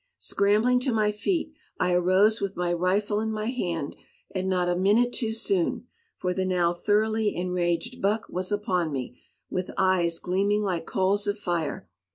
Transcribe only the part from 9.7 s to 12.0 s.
eyes gleaming like coals of fire.